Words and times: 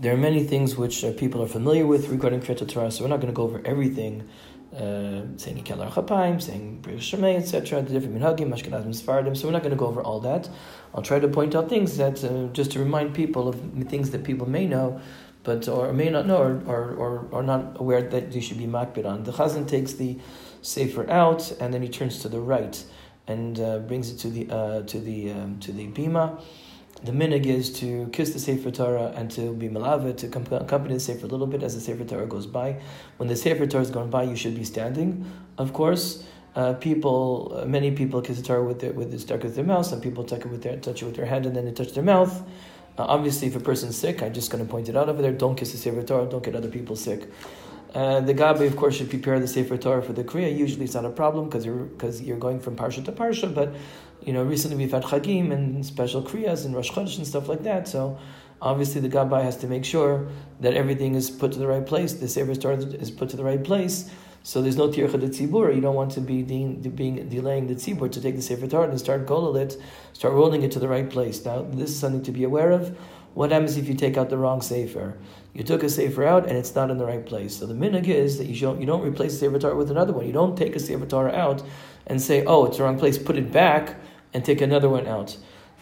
there 0.00 0.14
are 0.14 0.16
many 0.16 0.42
things 0.44 0.76
which 0.76 1.04
uh, 1.04 1.12
people 1.12 1.42
are 1.42 1.46
familiar 1.46 1.86
with 1.86 2.08
regarding 2.08 2.40
Kriyat 2.40 2.66
Torah, 2.68 2.90
so 2.90 3.04
we're 3.04 3.10
not 3.10 3.20
going 3.20 3.32
to 3.32 3.36
go 3.36 3.42
over 3.42 3.60
everything. 3.64 4.26
Uh, 4.72 5.26
saying 5.36 5.64
Ikelar 5.64 5.90
Chapayim, 5.90 6.40
saying 6.40 6.78
Brich 6.80 6.98
Shemay, 6.98 7.36
etc., 7.36 7.82
the 7.82 7.92
different 7.92 8.16
minhagim, 8.16 8.54
Ashkenazim, 8.54 8.94
Sephardim. 8.94 9.34
So 9.34 9.48
we're 9.48 9.52
not 9.52 9.62
going 9.62 9.72
to 9.72 9.76
go 9.76 9.86
over 9.86 10.00
all 10.00 10.20
that. 10.20 10.48
I'll 10.94 11.02
try 11.02 11.18
to 11.18 11.26
point 11.26 11.56
out 11.56 11.68
things 11.68 11.96
that 11.96 12.22
uh, 12.22 12.52
just 12.52 12.70
to 12.72 12.78
remind 12.78 13.12
people 13.12 13.48
of 13.48 13.60
things 13.88 14.12
that 14.12 14.22
people 14.22 14.48
may 14.48 14.66
know, 14.66 15.00
but 15.42 15.66
or 15.68 15.92
may 15.92 16.08
not 16.08 16.28
know, 16.28 16.38
or 16.38 16.62
or, 16.66 16.94
or, 16.94 17.28
or 17.32 17.42
not 17.42 17.80
aware 17.80 18.00
that 18.00 18.30
they 18.30 18.40
should 18.40 18.58
be 18.58 18.68
makbid 18.68 19.06
on. 19.06 19.24
The 19.24 19.32
Chazan 19.32 19.66
takes 19.66 19.94
the 19.94 20.18
sefer 20.62 21.10
out, 21.10 21.50
and 21.60 21.74
then 21.74 21.82
he 21.82 21.88
turns 21.88 22.20
to 22.20 22.28
the 22.28 22.40
right 22.40 22.82
and 23.26 23.58
uh, 23.58 23.80
brings 23.80 24.12
it 24.12 24.18
to 24.18 24.30
the 24.30 24.48
uh, 24.50 24.82
to 24.82 25.00
the 25.00 25.32
um, 25.32 25.58
to 25.60 25.72
the 25.72 25.88
bima 25.88 26.40
the 27.02 27.12
minhag 27.12 27.46
is 27.46 27.72
to 27.80 28.08
kiss 28.12 28.32
the 28.32 28.38
Sefer 28.38 28.70
Torah 28.70 29.12
and 29.16 29.30
to 29.32 29.54
be 29.54 29.68
malava, 29.68 30.16
to 30.18 30.26
accompany 30.26 30.94
the 30.94 31.00
Sefer 31.00 31.26
a 31.26 31.28
little 31.28 31.46
bit 31.46 31.62
as 31.62 31.74
the 31.74 31.80
Sefer 31.80 32.04
Torah 32.04 32.26
goes 32.26 32.46
by. 32.46 32.80
When 33.16 33.28
the 33.28 33.36
Sefer 33.36 33.66
Torah 33.66 33.82
is 33.82 33.90
going 33.90 34.10
by, 34.10 34.24
you 34.24 34.36
should 34.36 34.54
be 34.54 34.64
standing, 34.64 35.30
of 35.56 35.72
course. 35.72 36.24
Uh, 36.54 36.74
people, 36.74 37.52
uh, 37.54 37.64
many 37.64 37.92
people 37.92 38.20
kiss 38.20 38.36
the 38.36 38.42
Torah 38.42 38.64
with 38.64 38.80
their, 38.80 38.92
with 38.92 39.12
the 39.12 39.18
start 39.18 39.42
with 39.42 39.54
their 39.54 39.64
mouth. 39.64 39.86
Some 39.86 40.00
people 40.00 40.24
touch 40.24 40.40
it 40.40 40.46
with 40.50 40.62
their 40.62 40.76
touch 40.78 41.00
it 41.00 41.06
with 41.06 41.14
their 41.14 41.26
hand 41.26 41.46
and 41.46 41.54
then 41.54 41.64
they 41.64 41.72
touch 41.72 41.92
their 41.92 42.02
mouth. 42.02 42.42
Uh, 42.98 43.04
obviously, 43.04 43.48
if 43.48 43.56
a 43.56 43.60
person's 43.60 43.96
sick, 43.96 44.20
I'm 44.20 44.34
just 44.34 44.50
going 44.50 44.64
to 44.64 44.70
point 44.70 44.88
it 44.88 44.96
out 44.96 45.08
over 45.08 45.22
there. 45.22 45.32
Don't 45.32 45.54
kiss 45.54 45.72
the 45.72 45.78
Sefer 45.78 46.02
Torah. 46.02 46.28
Don't 46.28 46.42
get 46.42 46.56
other 46.56 46.68
people 46.68 46.96
sick. 46.96 47.30
The 47.92 48.34
Gabbai, 48.34 48.66
of 48.66 48.76
course, 48.76 48.96
should 48.96 49.10
prepare 49.10 49.40
the 49.40 49.48
Sefer 49.48 49.76
Torah 49.76 50.02
for 50.02 50.12
the 50.12 50.24
Kriya. 50.24 50.56
Usually, 50.56 50.84
it's 50.84 50.94
not 50.94 51.04
a 51.04 51.10
problem 51.10 51.46
because 51.46 51.64
you're 51.64 51.84
because 51.84 52.22
you're 52.22 52.38
going 52.38 52.60
from 52.60 52.76
parsha 52.76 53.04
to 53.04 53.12
parsha. 53.12 53.52
But 53.52 53.74
you 54.22 54.32
know, 54.32 54.42
recently 54.42 54.76
we've 54.76 54.92
had 54.92 55.02
Chagim 55.02 55.52
and 55.52 55.84
special 55.84 56.22
Kriyas 56.22 56.64
and 56.64 56.74
Rosh 56.74 56.90
Chodesh 56.90 57.16
and 57.16 57.26
stuff 57.26 57.48
like 57.48 57.62
that. 57.62 57.88
So 57.88 58.18
obviously 58.60 59.00
the 59.00 59.08
Gabbai 59.08 59.42
has 59.42 59.56
to 59.58 59.66
make 59.66 59.84
sure 59.84 60.28
that 60.60 60.74
everything 60.74 61.14
is 61.14 61.30
put 61.30 61.52
to 61.52 61.58
the 61.58 61.66
right 61.66 61.86
place, 61.86 62.12
the 62.12 62.28
Sefer 62.28 62.54
Torah 62.54 62.76
is 62.76 63.10
put 63.10 63.30
to 63.30 63.36
the 63.36 63.44
right 63.44 63.62
place. 63.62 64.10
So 64.42 64.62
there's 64.62 64.76
no 64.76 64.88
tircha 64.88 65.20
de 65.20 65.28
tzibur. 65.28 65.74
You 65.74 65.82
don't 65.82 65.94
want 65.94 66.12
to 66.12 66.20
be 66.20 66.42
de- 66.42 66.88
being 66.88 67.28
delaying 67.28 67.66
the 67.66 67.74
tzibur 67.74 68.10
to 68.10 68.20
take 68.22 68.36
the 68.36 68.42
Sefer 68.42 68.66
Torah 68.66 68.88
and 68.88 68.98
start 68.98 69.26
golol 69.26 69.80
start 70.14 70.34
rolling 70.34 70.62
it 70.62 70.72
to 70.72 70.78
the 70.78 70.88
right 70.88 71.08
place. 71.08 71.44
Now 71.44 71.62
this 71.62 71.90
is 71.90 71.98
something 71.98 72.22
to 72.22 72.32
be 72.32 72.44
aware 72.44 72.70
of. 72.70 72.96
What 73.34 73.52
happens 73.52 73.76
if 73.76 73.88
you 73.88 73.94
take 73.94 74.16
out 74.16 74.28
the 74.28 74.36
wrong 74.36 74.60
Sefer? 74.60 75.16
You 75.54 75.62
took 75.62 75.82
a 75.82 75.88
Sefer 75.88 76.24
out 76.24 76.48
and 76.48 76.56
it's 76.56 76.74
not 76.74 76.90
in 76.90 76.98
the 76.98 77.04
right 77.04 77.24
place. 77.24 77.56
So 77.56 77.66
the 77.66 77.74
minhag 77.74 78.08
is 78.08 78.38
that 78.38 78.46
you 78.46 78.60
don't, 78.60 78.80
you 78.80 78.86
don't 78.86 79.06
replace 79.06 79.32
the 79.32 79.38
Sefer 79.38 79.58
Torah 79.58 79.76
with 79.76 79.90
another 79.90 80.12
one. 80.12 80.26
You 80.26 80.32
don't 80.32 80.56
take 80.56 80.74
a 80.74 80.80
Sefer 80.80 81.06
Torah 81.06 81.32
out 81.32 81.62
and 82.06 82.20
say, 82.20 82.44
oh, 82.44 82.66
it's 82.66 82.78
the 82.78 82.84
wrong 82.84 82.98
place, 82.98 83.18
put 83.18 83.36
it 83.36 83.52
back 83.52 83.96
and 84.34 84.44
take 84.44 84.60
another 84.60 84.88
one 84.88 85.06
out. 85.06 85.36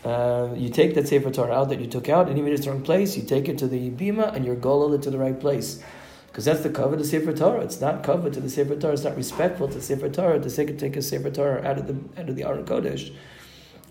Uh, 0.04 0.50
you 0.54 0.68
take 0.68 0.94
that 0.94 1.08
Sefer 1.08 1.30
Torah 1.30 1.52
out 1.52 1.70
that 1.70 1.80
you 1.80 1.86
took 1.86 2.08
out, 2.08 2.28
and 2.28 2.38
even 2.38 2.52
if 2.52 2.58
it's 2.58 2.66
the 2.66 2.72
wrong 2.72 2.82
place, 2.82 3.16
you 3.16 3.22
take 3.22 3.48
it 3.48 3.58
to 3.58 3.66
the 3.66 3.90
bima 3.90 4.32
and 4.34 4.44
you're 4.44 4.56
golol 4.56 4.94
it 4.94 5.02
to 5.02 5.10
the 5.10 5.18
right 5.18 5.38
place. 5.38 5.82
Because 6.28 6.44
that's 6.44 6.60
the 6.60 6.70
cover 6.70 6.94
the 6.94 7.04
Sefer 7.04 7.32
Torah. 7.32 7.62
It's 7.62 7.80
not 7.80 8.04
covered 8.04 8.32
to 8.34 8.40
the 8.40 8.48
Sefer 8.48 8.76
Torah. 8.76 8.92
It's 8.92 9.02
not 9.02 9.16
respectful 9.16 9.66
to 9.68 9.80
Sefer 9.80 10.08
Torah 10.08 10.38
to 10.38 10.76
take 10.76 10.96
a 10.96 11.02
Sefer 11.02 11.30
Torah 11.30 11.66
out 11.66 11.78
of 11.78 11.86
the 11.88 12.20
out 12.20 12.28
of 12.28 12.36
the 12.36 12.44
Aron 12.44 12.64
Kodesh 12.64 13.12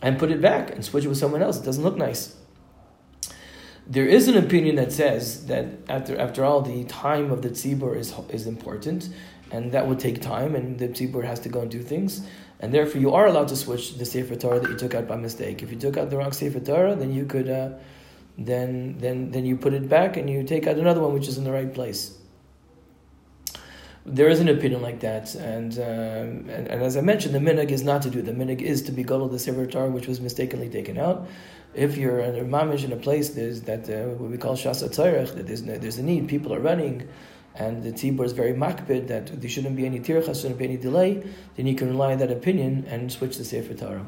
and 0.01 0.17
put 0.17 0.31
it 0.31 0.39
back 0.39 0.71
and 0.71 0.85
switch 0.85 1.03
it 1.03 1.09
with 1.09 1.17
someone 1.17 1.41
else. 1.41 1.59
It 1.59 1.65
doesn't 1.65 1.83
look 1.83 1.97
nice. 1.97 2.35
There 3.89 4.05
is 4.05 4.27
an 4.27 4.35
opinion 4.35 4.75
that 4.75 4.91
says 4.91 5.45
that 5.47 5.65
after 5.87 6.19
after 6.19 6.43
all, 6.43 6.61
the 6.61 6.83
time 6.85 7.31
of 7.31 7.41
the 7.41 7.49
tzibur 7.49 7.95
is 7.95 8.13
is 8.29 8.45
important, 8.45 9.09
and 9.51 9.71
that 9.71 9.87
would 9.87 9.99
take 9.99 10.21
time, 10.21 10.55
and 10.55 10.77
the 10.77 10.89
tzibur 10.89 11.23
has 11.23 11.39
to 11.41 11.49
go 11.49 11.61
and 11.61 11.71
do 11.71 11.81
things 11.81 12.27
and 12.59 12.73
therefore 12.73 13.01
you 13.01 13.13
are 13.13 13.27
allowed 13.27 13.47
to 13.49 13.55
switch 13.55 13.95
the 13.97 14.05
Sefer 14.05 14.35
Torah 14.35 14.59
that 14.59 14.69
you 14.69 14.77
took 14.77 14.95
out 14.95 15.07
by 15.07 15.15
mistake. 15.15 15.61
If 15.61 15.71
you 15.71 15.77
took 15.77 15.97
out 15.97 16.09
the 16.09 16.17
wrong 16.17 16.31
Sefer 16.31 16.59
Torah, 16.59 16.95
then 16.95 17.13
you 17.13 17.25
could, 17.25 17.49
uh, 17.49 17.69
then 18.37 18.97
then 18.99 19.31
then 19.31 19.45
you 19.45 19.55
put 19.57 19.73
it 19.73 19.87
back 19.87 20.17
and 20.17 20.29
you 20.29 20.43
take 20.43 20.67
out 20.67 20.77
another 20.77 21.01
one 21.01 21.13
which 21.13 21.27
is 21.27 21.37
in 21.37 21.43
the 21.43 21.51
right 21.51 21.71
place. 21.71 22.17
There 24.09 24.29
is 24.29 24.39
an 24.39 24.47
opinion 24.47 24.81
like 24.81 25.01
that, 25.01 25.35
and, 25.35 25.73
um, 25.79 26.49
and, 26.49 26.67
and 26.69 26.81
as 26.81 26.95
I 26.95 27.01
mentioned, 27.01 27.35
the 27.35 27.39
minhag 27.39 27.71
is 27.71 27.83
not 27.83 28.01
to 28.03 28.09
do. 28.09 28.21
The 28.21 28.31
minhag 28.31 28.61
is 28.61 28.81
to 28.83 28.93
be 28.93 29.03
gadol 29.03 29.27
the 29.27 29.37
Sefer 29.37 29.65
Torah 29.65 29.89
which 29.89 30.07
was 30.07 30.21
mistakenly 30.21 30.69
taken 30.69 30.97
out. 30.97 31.27
If 31.73 31.97
you're 31.97 32.19
in 32.19 32.35
a 32.35 32.45
mamish 32.45 32.85
in 32.85 32.93
a 32.93 32.95
place 32.95 33.29
there's 33.31 33.61
that 33.63 33.89
uh, 33.89 34.13
what 34.15 34.31
we 34.31 34.37
call 34.37 34.55
shasa 34.55 34.89
that 35.35 35.45
there's 35.45 35.63
there's 35.63 35.97
a 35.97 36.03
need, 36.03 36.29
people 36.29 36.53
are 36.53 36.61
running 36.61 37.07
and 37.53 37.83
the 37.83 37.91
tzibur 37.91 38.23
is 38.23 38.31
very 38.31 38.53
makbid 38.53 39.07
that 39.07 39.41
there 39.41 39.49
shouldn't 39.49 39.75
be 39.75 39.85
any 39.85 39.99
tircha, 39.99 40.33
shouldn't 40.39 40.57
be 40.57 40.65
any 40.65 40.77
delay, 40.77 41.23
then 41.55 41.67
you 41.67 41.75
can 41.75 41.89
rely 41.89 42.13
on 42.13 42.19
that 42.19 42.31
opinion 42.31 42.85
and 42.87 43.11
switch 43.11 43.35
to 43.37 43.43
Sefer 43.43 43.73
Torah. 43.73 44.05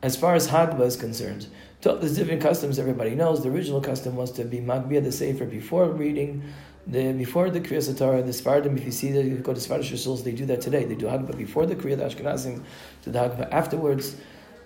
As 0.00 0.16
far 0.16 0.36
as 0.36 0.48
Hagba 0.48 0.82
is 0.82 0.96
concerned, 0.96 1.48
there's 1.82 2.16
different 2.16 2.40
customs 2.40 2.78
everybody 2.78 3.16
knows. 3.16 3.42
The 3.42 3.50
original 3.50 3.80
custom 3.80 4.14
was 4.14 4.30
to 4.32 4.44
be 4.44 4.58
Magbia 4.58 5.02
the 5.02 5.10
Sefer 5.10 5.44
before 5.44 5.90
reading, 5.90 6.44
the 6.88 7.12
before 7.12 7.50
the 7.50 7.60
Kriya 7.60 7.96
Torah, 7.96 8.22
the 8.22 8.30
Sfardim, 8.30 8.76
if 8.78 8.84
you 8.84 8.90
see 8.90 9.12
that 9.12 9.24
you 9.24 9.36
go 9.36 9.52
to 9.52 9.60
Sfardish 9.60 9.92
Rasuls, 9.92 10.24
they 10.24 10.32
do 10.32 10.46
that 10.46 10.60
today. 10.60 10.84
They 10.84 10.94
do 10.94 11.06
Hagba 11.06 11.36
before 11.36 11.66
the 11.66 11.76
Kriya, 11.76 11.98
the 11.98 12.04
Ashkenazim, 12.04 12.62
to 13.02 13.10
the 13.10 13.18
Hagba 13.18 13.50
afterwards. 13.52 14.16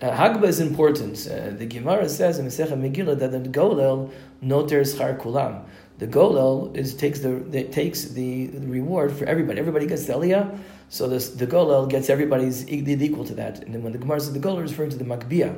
Uh, 0.00 0.10
Hagba 0.10 0.44
is 0.44 0.60
important. 0.60 1.26
Uh, 1.26 1.50
the 1.50 1.66
Gemara 1.66 2.08
says 2.08 2.38
in 2.38 2.46
Masechet 2.46 2.70
Megillah 2.70 3.18
that 3.18 3.30
the 3.30 3.48
Golel 3.48 4.10
noter 4.42 4.82
schar 4.82 5.18
kulam 5.20 5.64
the 6.02 6.08
golel 6.08 6.76
is 6.76 6.94
takes 6.94 7.20
the 7.20 7.68
takes 7.70 8.06
the, 8.06 8.48
reward 8.48 9.12
for 9.12 9.24
everybody. 9.26 9.60
Everybody 9.60 9.86
gets 9.86 10.06
the 10.06 10.14
aliyah, 10.14 10.58
so 10.88 11.08
this, 11.08 11.30
the 11.30 11.46
golel 11.46 11.88
gets 11.88 12.10
everybody's 12.10 12.68
equal 12.68 13.24
to 13.24 13.34
that. 13.34 13.62
And 13.62 13.72
then 13.72 13.84
when 13.84 13.92
the 13.92 13.98
gemara 13.98 14.18
says 14.18 14.32
the 14.32 14.40
golel 14.40 14.64
is 14.64 14.72
referring 14.72 14.90
to 14.90 14.96
the 14.96 15.04
magbia. 15.04 15.54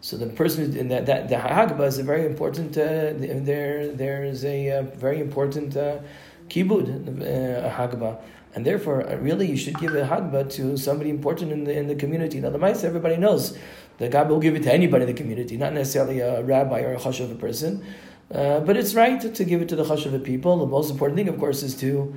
So 0.00 0.16
the 0.16 0.26
person 0.26 0.76
in 0.76 0.88
that, 0.88 1.06
that 1.06 1.28
the 1.28 1.36
hagba 1.36 1.86
is 1.86 1.98
a 1.98 2.02
very 2.04 2.24
important. 2.24 2.76
Uh, 2.76 3.12
there 3.16 3.88
there 3.88 4.24
is 4.24 4.44
a 4.44 4.70
uh, 4.70 4.82
very 4.82 5.20
important 5.20 5.76
uh, 5.76 5.98
kibud 6.48 6.86
uh, 7.20 7.70
hagba. 7.70 8.20
And 8.54 8.64
therefore, 8.64 9.08
uh, 9.08 9.16
really, 9.16 9.46
you 9.46 9.56
should 9.56 9.78
give 9.78 9.94
a 9.94 10.02
hagba 10.02 10.50
to 10.52 10.76
somebody 10.76 11.10
important 11.10 11.52
in 11.52 11.64
the 11.64 11.76
in 11.76 11.88
the 11.88 11.96
community. 11.96 12.40
Now, 12.40 12.50
the 12.50 12.58
mice 12.58 12.84
everybody 12.84 13.16
knows 13.16 13.58
the 13.98 14.08
Gabba 14.08 14.28
will 14.28 14.40
give 14.40 14.54
it 14.54 14.62
to 14.62 14.72
anybody 14.72 15.02
in 15.02 15.08
the 15.08 15.14
community, 15.14 15.56
not 15.56 15.72
necessarily 15.72 16.20
a 16.20 16.42
rabbi 16.42 16.80
or 16.82 16.94
a 16.94 16.96
chash 16.96 17.20
of 17.20 17.30
a 17.32 17.34
person. 17.34 17.84
Uh, 18.32 18.60
but 18.60 18.76
it's 18.76 18.94
right 18.94 19.20
to, 19.20 19.44
give 19.44 19.62
it 19.62 19.68
to 19.70 19.76
the 19.76 19.84
chashuva 19.84 20.22
people. 20.22 20.58
The 20.58 20.66
most 20.66 20.90
important 20.90 21.16
thing, 21.16 21.28
of 21.28 21.38
course, 21.38 21.62
is 21.62 21.74
to 21.76 22.14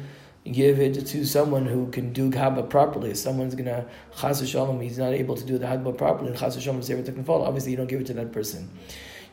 give 0.50 0.80
it 0.80 1.06
to 1.06 1.26
someone 1.26 1.66
who 1.66 1.88
can 1.92 2.14
do 2.14 2.32
Hagba 2.32 2.70
properly. 2.70 3.12
If 3.12 3.18
someone's 3.18 3.56
to 3.56 3.86
chas 4.18 4.48
shalom, 4.50 4.82
he's 4.82 4.98
not 4.98 5.14
able 5.14 5.36
to 5.36 5.46
do 5.46 5.58
the 5.58 5.66
Hagba 5.66 5.98
properly, 5.98 6.30
and 6.30 6.40
chas 6.40 6.62
shalom 6.62 6.82
sefer 6.82 7.04
can 7.12 7.24
fall. 7.24 7.44
Obviously, 7.44 7.72
you 7.72 7.78
don't 7.78 7.88
give 7.88 8.02
it 8.02 8.08
to 8.08 8.14
that 8.14 8.32
person. 8.32 8.70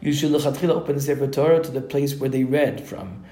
You 0.00 0.12
should 0.12 0.32
lechatchila 0.32 0.70
open 0.70 0.96
the 0.96 1.02
sefer 1.02 1.26
Torah 1.26 1.62
to 1.62 1.70
the 1.70 1.80
place 1.80 2.14
where 2.14 2.30
they 2.30 2.44
read 2.44 2.86
from. 2.86 3.24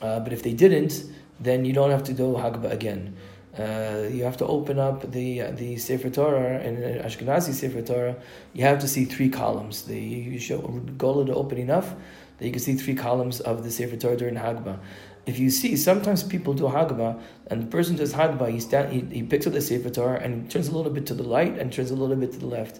Uh, 0.00 0.20
but 0.20 0.32
if 0.32 0.42
they 0.42 0.52
didn't, 0.52 1.04
then 1.40 1.64
you 1.64 1.72
don't 1.72 1.90
have 1.90 2.04
to 2.04 2.12
do 2.12 2.34
Hagba 2.34 2.70
again. 2.70 3.16
Uh, 3.58 4.06
you 4.10 4.22
have 4.22 4.36
to 4.36 4.46
open 4.46 4.78
up 4.78 5.10
the 5.12 5.40
the 5.52 5.76
Sefer 5.78 6.10
Torah 6.10 6.58
and 6.58 6.78
Ashkenazi 7.02 7.54
Sefer 7.54 7.80
Torah. 7.80 8.16
You 8.52 8.64
have 8.64 8.78
to 8.80 8.88
see 8.88 9.06
three 9.06 9.30
columns. 9.30 9.82
The 9.84 9.98
you 9.98 10.38
show 10.38 10.58
goal 10.98 11.24
to 11.24 11.34
open 11.34 11.58
enough 11.58 11.94
that 12.38 12.44
you 12.44 12.52
can 12.52 12.60
see 12.60 12.74
three 12.74 12.94
columns 12.94 13.40
of 13.40 13.64
the 13.64 13.70
Sefer 13.70 13.96
Torah 13.96 14.16
during 14.16 14.34
Hagba. 14.34 14.78
If 15.26 15.40
you 15.40 15.50
see, 15.50 15.76
sometimes 15.76 16.22
people 16.22 16.54
do 16.54 16.64
Hagba, 16.64 17.20
and 17.48 17.62
the 17.62 17.66
person 17.66 17.96
does 17.96 18.14
Hagba, 18.14 18.48
he, 18.48 18.60
stand, 18.60 18.92
he, 18.92 19.00
he 19.12 19.22
picks 19.24 19.44
up 19.44 19.54
the 19.54 19.60
Sefer 19.60 19.90
Torah 19.90 20.20
and 20.20 20.48
turns 20.48 20.68
a 20.68 20.76
little 20.76 20.92
bit 20.92 21.04
to 21.06 21.14
the 21.14 21.24
right 21.24 21.58
and 21.58 21.72
turns 21.72 21.90
a 21.90 21.96
little 21.96 22.14
bit 22.14 22.32
to 22.32 22.38
the 22.38 22.46
left. 22.46 22.78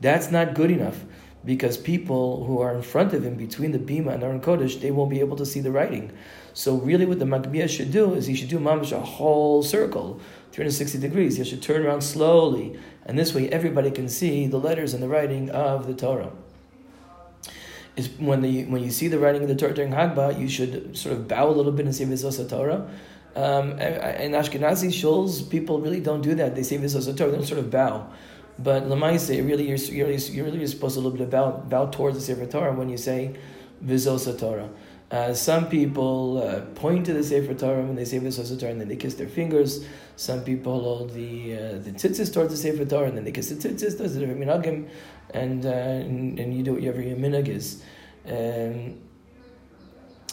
That's 0.00 0.30
not 0.30 0.54
good 0.54 0.70
enough 0.70 1.04
because 1.44 1.76
people 1.76 2.44
who 2.44 2.60
are 2.60 2.72
in 2.72 2.82
front 2.82 3.14
of 3.14 3.24
him 3.24 3.34
between 3.34 3.72
the 3.72 3.80
Bima 3.80 4.14
and 4.14 4.22
Aron 4.22 4.40
Kodesh, 4.40 4.80
they 4.80 4.92
won't 4.92 5.10
be 5.10 5.18
able 5.18 5.36
to 5.36 5.46
see 5.46 5.58
the 5.60 5.72
writing. 5.72 6.12
So 6.52 6.76
really 6.76 7.04
what 7.04 7.18
the 7.18 7.24
Magbiya 7.24 7.68
should 7.68 7.90
do 7.90 8.14
is 8.14 8.26
he 8.26 8.34
should 8.34 8.48
do 8.48 8.60
mamish 8.60 8.92
a 8.92 9.00
whole 9.00 9.64
circle, 9.64 10.20
360 10.52 10.98
degrees. 10.98 11.36
He 11.36 11.44
should 11.44 11.62
turn 11.62 11.84
around 11.84 12.02
slowly, 12.02 12.78
and 13.06 13.18
this 13.18 13.34
way 13.34 13.48
everybody 13.48 13.90
can 13.90 14.08
see 14.08 14.46
the 14.46 14.58
letters 14.58 14.94
and 14.94 15.02
the 15.02 15.08
writing 15.08 15.50
of 15.50 15.88
the 15.88 15.94
Torah 15.94 16.32
is 17.98 18.08
when 18.18 18.40
the 18.42 18.64
when 18.66 18.82
you 18.82 18.90
see 18.90 19.08
the 19.08 19.18
writing 19.18 19.42
of 19.42 19.48
the 19.48 19.56
Torah 19.56 19.74
during 19.74 19.92
Hagbah, 19.92 20.38
you 20.40 20.48
should 20.48 20.96
sort 20.96 21.14
of 21.16 21.26
bow 21.26 21.48
a 21.48 21.54
little 21.58 21.72
bit 21.72 21.84
and 21.86 21.94
say 21.94 22.04
Vizos 22.04 22.48
Torah. 22.48 22.88
Um, 23.34 23.72
in 23.72 24.32
Ashkenazi 24.32 24.90
shuls, 25.00 25.48
people 25.48 25.80
really 25.80 26.00
don't 26.00 26.22
do 26.22 26.34
that. 26.36 26.54
They 26.54 26.62
say 26.62 26.78
Vizos 26.78 27.04
Torah, 27.16 27.30
they 27.30 27.36
don't 27.36 27.46
sort 27.46 27.60
of 27.60 27.70
bow. 27.70 28.08
But 28.58 28.84
Lamaise, 28.84 29.28
really, 29.46 29.68
you're, 29.68 29.76
you're, 29.76 30.10
you're 30.10 30.44
really 30.44 30.66
supposed 30.66 30.94
to 30.94 31.00
a 31.00 31.02
little 31.02 31.18
bit 31.18 31.30
bow, 31.30 31.62
bow 31.68 31.86
towards 31.86 32.16
the 32.16 32.22
Sefer 32.22 32.46
Torah 32.46 32.72
when 32.72 32.88
you 32.88 32.96
say 32.96 33.34
Vizos 33.84 34.26
Torah. 34.38 34.68
Uh, 35.10 35.32
some 35.32 35.68
people 35.68 36.42
uh, 36.42 36.60
point 36.74 37.06
to 37.06 37.14
the 37.14 37.24
Sefer 37.24 37.54
Torah 37.54 37.82
when 37.82 37.94
they 37.94 38.04
say 38.04 38.18
the 38.18 38.28
Vizos 38.28 38.58
Torah 38.60 38.72
and 38.72 38.80
then 38.80 38.88
they 38.88 38.96
kiss 38.96 39.14
their 39.14 39.28
fingers. 39.28 39.86
Some 40.16 40.44
people 40.44 40.82
hold 40.82 41.14
the 41.14 41.54
uh, 41.54 41.58
the 41.78 41.92
tzitzis 41.92 42.32
towards 42.32 42.50
the 42.50 42.58
Sefer 42.58 42.84
Torah 42.84 43.08
and 43.08 43.16
then 43.16 43.24
they 43.24 43.32
kiss 43.32 43.48
the 43.48 43.54
tzitzis. 43.54 43.96
Those 43.96 44.16
are 44.16 44.20
different 44.20 44.40
minhagim, 44.40 44.88
and, 45.30 45.64
uh, 45.64 45.70
and, 45.70 46.38
and 46.38 46.54
you 46.54 46.62
do 46.62 46.74
whatever 46.74 47.00
your 47.00 47.16
minhag 47.16 47.48
is. 47.48 47.82
Um, 48.26 48.98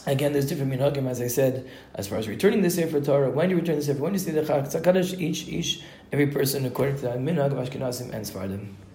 again, 0.06 0.34
there's 0.34 0.48
different 0.48 0.74
minhagim, 0.74 1.08
as 1.08 1.22
I 1.22 1.28
said, 1.28 1.70
as 1.94 2.10
far 2.10 2.18
as 2.18 2.28
returning 2.28 2.62
the 2.62 2.70
Sefer 2.70 3.00
Torah. 3.00 3.32
When 3.32 3.48
do 3.48 3.56
you 3.56 3.62
return 3.62 3.78
the 3.78 3.82
Sefer, 3.82 4.04
when 4.04 4.12
you 4.12 4.20
see 4.20 4.32
the 4.32 4.42
Chag 4.42 5.20
each 5.22 5.48
each 5.48 5.84
every 6.12 6.28
person 6.28 6.66
according 6.66 6.98
to 6.98 7.02
the 7.04 7.10
minhag 7.12 7.54
of 7.54 7.66
Ashkenazim 7.66 8.14
and 8.14 8.26
Sfardim. 8.26 8.76